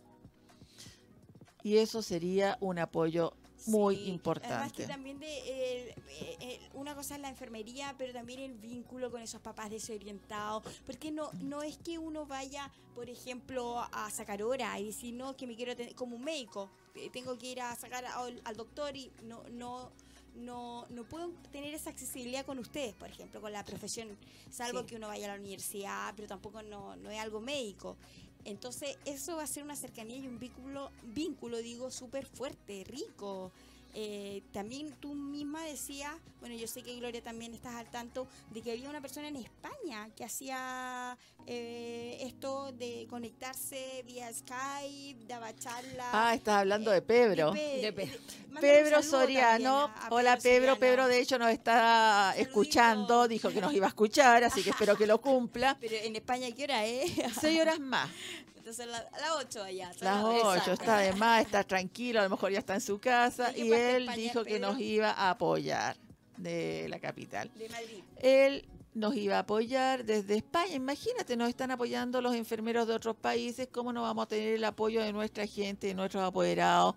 [1.63, 3.35] Y eso sería un apoyo
[3.67, 4.77] muy Sí, Además importante.
[4.83, 9.11] que también de, eh, eh, eh, una cosa es la enfermería, pero también el vínculo
[9.11, 10.63] con esos papás desorientados.
[10.85, 15.37] Porque no, no es que uno vaya, por ejemplo, a sacar hora y decir, no,
[15.37, 16.71] que me quiero tener como un médico.
[17.13, 19.91] Tengo que ir a sacar al, al doctor y no, no,
[20.37, 24.17] no, no puedo tener esa accesibilidad con ustedes, por ejemplo, con la profesión.
[24.51, 24.87] Salvo Sí.
[24.87, 27.97] que uno vaya a la universidad, pero tampoco no, no es algo médico.
[28.45, 33.51] Entonces, eso va a ser una cercanía y un vínculo, vínculo digo, súper fuerte, rico.
[33.99, 38.61] Eh, también tú misma decías, bueno, yo sé que Gloria también estás al tanto de
[38.61, 41.17] que había una persona en España que hacía
[41.47, 46.09] eh, esto de conectarse vía Skype, daba charlas.
[46.13, 47.53] Ah, estás hablando de Pedro.
[47.53, 50.77] Pe- De Pe- de- Pedro Soriano, también a- a hola Pedro, Soriano.
[50.81, 52.49] Pedro de hecho nos está Saludito.
[52.51, 55.75] escuchando, dijo que nos iba a escuchar, así que espero que lo cumpla.
[55.81, 57.13] Pero en España, ¿qué hora es?
[57.41, 58.11] Seis horas más.
[58.67, 59.91] Entonces, la- a las 8 allá.
[59.91, 62.99] Las las- ocho, está de más, está tranquilo, a lo mejor ya está en su
[62.99, 65.97] casa ¿De qué y él España, dijo que nos iba a apoyar
[66.37, 67.49] de la capital.
[67.55, 68.03] De Madrid.
[68.17, 70.75] Él nos iba a apoyar desde España.
[70.75, 74.65] Imagínate, nos están apoyando los enfermeros de otros países, ¿cómo no vamos a tener el
[74.65, 76.97] apoyo de nuestra gente, de nuestros apoderados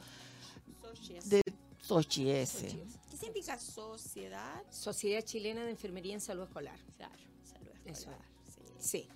[1.25, 1.43] de
[1.83, 2.79] Sochiese?
[3.11, 4.63] ¿Qué significa sociedad?
[4.71, 6.79] Sociedad Chilena de Enfermería en Salud Escolar.
[6.97, 7.13] Claro,
[7.43, 8.09] salud Eso.
[8.09, 8.21] escolar,
[8.79, 9.03] sí.
[9.03, 9.07] Sí.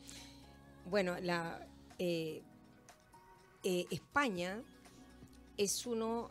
[0.85, 1.65] Bueno, la
[1.99, 2.41] eh,
[3.63, 4.61] eh, España
[5.57, 6.29] es uno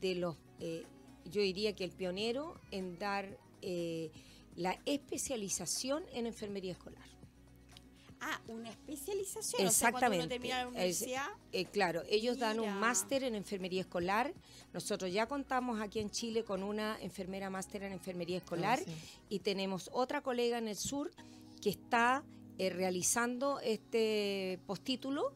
[0.00, 0.84] de los, eh,
[1.26, 3.38] yo diría que el pionero en dar
[4.54, 7.04] la especialización en enfermería escolar.
[8.20, 9.66] Ah, una especialización.
[9.66, 9.98] O sea, Exactamente.
[10.00, 10.68] cuando uno termina la Es-
[11.02, 11.26] universidad.
[11.52, 14.32] Eh, claro, ellos dan un máster en enfermería escolar.
[14.72, 18.94] Nosotros ya contamos aquí en Chile con una enfermera máster en enfermería escolar Ah, sí.
[19.28, 21.10] y tenemos otra colega en el sur
[21.60, 22.24] que está
[22.58, 25.32] eh, realizando este postítulo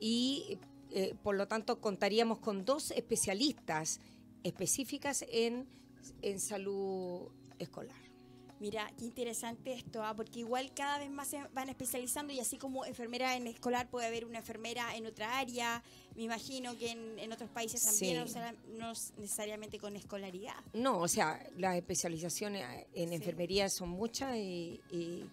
[0.00, 0.58] y
[0.90, 4.00] eh, por lo tanto contaríamos con dos especialistas
[4.42, 5.66] específicas en,
[6.22, 7.96] en salud escolar.
[8.60, 10.14] Mira, qué interesante esto, ¿ah?
[10.14, 14.06] porque igual cada vez más se van especializando y así como enfermera en escolar puede
[14.06, 15.82] haber una enfermera en otra área,
[16.14, 18.38] me imagino que en, en otros países también, Sí.
[18.78, 20.54] no necesariamente con escolaridad.
[20.74, 22.64] No, o sea, las especializaciones
[22.94, 23.14] en Sí.
[23.16, 25.24] enfermería son muchas y, y,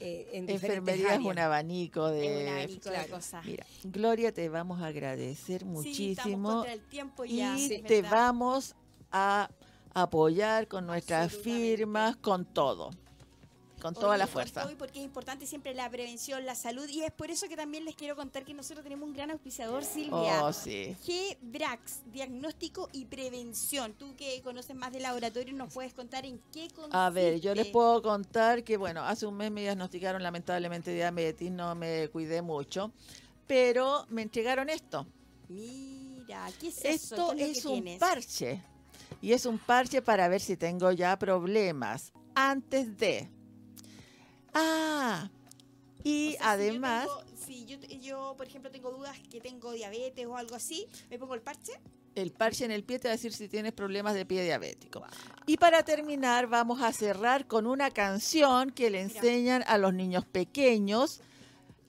[0.00, 2.42] eh, en Enfermería es un abanico de...
[2.42, 3.10] un abanico de claro.
[3.14, 3.44] cosas.
[3.44, 8.10] Mira, Gloria, te vamos a agradecer muchísimo el tiempo ya, y te verdad.
[8.10, 8.74] vamos
[9.12, 9.50] a
[9.92, 12.90] apoyar con nuestras firmas, con todo,
[13.80, 14.68] con toda Oye, la fuerza.
[14.78, 17.96] porque es importante siempre la prevención, la salud y es por eso que también les
[17.96, 20.44] quiero contar que nosotros tenemos un gran auspiciador, Silvia.
[20.44, 20.96] Oh, sí.
[21.04, 23.94] G-Brax, diagnóstico y prevención.
[23.94, 26.96] Tú que conoces más de laboratorio, ¿nos puedes contar en qué consiste?
[26.96, 31.50] A ver, yo les puedo contar que, bueno, hace un mes me diagnosticaron lamentablemente diabetes,
[31.50, 32.92] no me cuidé mucho,
[33.46, 35.06] pero me entregaron esto.
[35.48, 36.84] Mira, ¿qué es?
[36.84, 37.98] Esto ¿Qué lo es un tienes?
[37.98, 38.62] parche.
[39.22, 43.28] Y es un parche para ver si tengo ya problemas antes de.
[44.54, 45.28] Ah,
[46.04, 49.40] y O sea, si yo además, tengo- Si yo, yo, por ejemplo, tengo dudas que
[49.40, 51.72] tengo diabetes o algo así, ¿me pongo el parche?
[52.16, 55.02] el parche en el pie te va a decir si tienes problemas de pie diabético.
[55.46, 59.18] Y para terminar, vamos a cerrar con una canción que le Mira.
[59.20, 61.20] enseñan a los niños pequeños,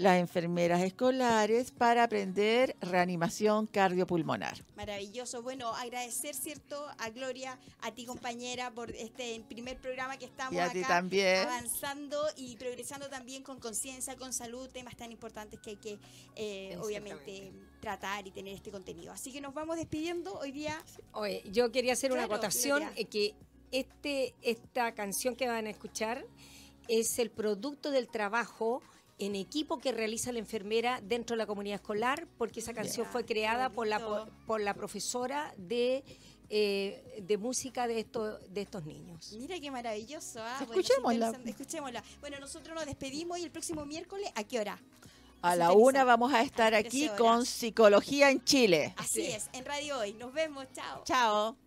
[0.01, 4.63] las enfermeras escolares, para aprender reanimación cardiopulmonar.
[4.75, 5.43] Maravilloso.
[5.43, 6.87] Bueno, agradecer, ¿cierto?
[6.97, 10.87] A Gloria, a ti, compañera, por este primer programa que estamos Y a ti acá
[10.87, 11.37] también.
[11.47, 15.99] avanzando y progresando también con conciencia, con salud, temas tan importantes que hay que,
[16.35, 19.13] eh, obviamente, tratar y tener este contenido.
[19.13, 20.83] Así que nos vamos despidiendo hoy día.
[21.13, 23.35] Oye, yo quería hacer una acotación eh, que
[23.71, 26.25] este esta canción que van a escuchar
[26.87, 28.81] es el producto del trabajo
[29.25, 33.25] en equipo que realiza la enfermera dentro de la comunidad escolar, porque esa canción fue
[33.25, 36.03] creada por la, por la profesora de,
[36.49, 39.33] eh, de música de, estos de estos niños.
[39.37, 40.39] Mira qué maravilloso.
[40.41, 40.55] ¿ah?
[40.65, 41.13] Bueno, Escuchémosla.
[41.27, 41.49] interesante.
[41.51, 42.03] Escuchémosla.
[42.19, 44.79] Bueno, nosotros nos despedimos y el próximo miércoles, ¿a qué hora?
[45.43, 47.45] A la una vamos a estar aquí 13 con.
[47.45, 48.93] Psicología en Chile.
[48.97, 49.31] Así Sí.
[49.31, 50.13] es, en Radio Hoy.
[50.13, 50.65] Nos vemos.
[50.73, 51.03] Chao.
[51.03, 51.57] Chao.